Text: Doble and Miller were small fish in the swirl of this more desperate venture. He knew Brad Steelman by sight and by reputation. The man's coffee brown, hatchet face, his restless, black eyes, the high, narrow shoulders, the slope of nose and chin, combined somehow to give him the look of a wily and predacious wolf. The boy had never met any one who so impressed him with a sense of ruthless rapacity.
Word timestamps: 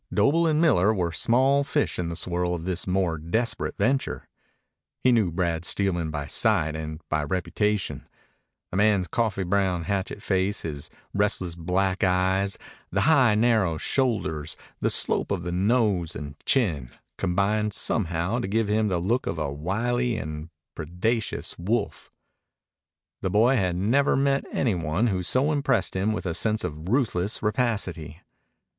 Doble 0.11 0.47
and 0.47 0.59
Miller 0.59 0.91
were 0.91 1.11
small 1.11 1.63
fish 1.63 1.99
in 1.99 2.09
the 2.09 2.15
swirl 2.15 2.55
of 2.55 2.65
this 2.65 2.87
more 2.87 3.19
desperate 3.19 3.75
venture. 3.77 4.27
He 5.03 5.11
knew 5.11 5.31
Brad 5.31 5.63
Steelman 5.63 6.09
by 6.09 6.25
sight 6.25 6.75
and 6.75 6.99
by 7.07 7.21
reputation. 7.23 8.07
The 8.71 8.77
man's 8.77 9.07
coffee 9.07 9.43
brown, 9.43 9.83
hatchet 9.83 10.23
face, 10.23 10.61
his 10.61 10.89
restless, 11.13 11.53
black 11.53 12.03
eyes, 12.03 12.57
the 12.91 13.01
high, 13.01 13.35
narrow 13.35 13.77
shoulders, 13.77 14.57
the 14.79 14.89
slope 14.89 15.29
of 15.29 15.45
nose 15.45 16.15
and 16.15 16.33
chin, 16.47 16.89
combined 17.19 17.71
somehow 17.71 18.39
to 18.39 18.47
give 18.47 18.69
him 18.69 18.87
the 18.87 18.97
look 18.97 19.27
of 19.27 19.37
a 19.37 19.51
wily 19.53 20.17
and 20.17 20.49
predacious 20.73 21.59
wolf. 21.59 22.09
The 23.21 23.29
boy 23.29 23.55
had 23.55 23.75
never 23.75 24.15
met 24.15 24.45
any 24.51 24.73
one 24.73 25.09
who 25.09 25.21
so 25.21 25.51
impressed 25.51 25.95
him 25.95 26.11
with 26.11 26.25
a 26.25 26.33
sense 26.33 26.63
of 26.63 26.89
ruthless 26.89 27.43
rapacity. 27.43 28.19